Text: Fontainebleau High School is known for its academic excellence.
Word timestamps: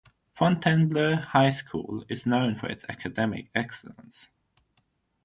Fontainebleau 0.33 1.17
High 1.27 1.51
School 1.51 2.05
is 2.09 2.25
known 2.25 2.55
for 2.55 2.65
its 2.67 2.83
academic 2.89 3.51
excellence. 3.53 4.29